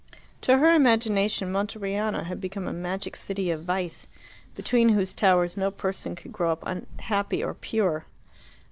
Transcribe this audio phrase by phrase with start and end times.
[0.41, 4.07] To her imagination Monteriano had become a magic city of vice,
[4.55, 8.07] beneath whose towers no person could grow up happy or pure.